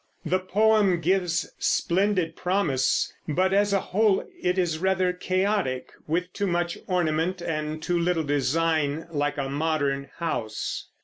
The 0.25 0.39
poem 0.39 0.99
gives 0.99 1.51
splendid 1.59 2.35
promise, 2.35 3.13
but 3.27 3.53
as 3.53 3.71
a 3.71 3.79
whole 3.93 4.27
it 4.41 4.57
is 4.57 4.79
rather 4.79 5.13
chaotic, 5.13 5.91
with 6.07 6.33
too 6.33 6.47
much 6.47 6.75
ornament 6.87 7.39
and 7.39 7.83
too 7.83 7.99
little 7.99 8.23
design, 8.23 9.05
like 9.11 9.37
a 9.37 9.47
modern 9.47 10.09
house. 10.17 10.87